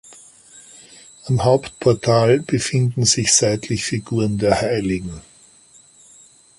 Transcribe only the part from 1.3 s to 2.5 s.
Hauptportal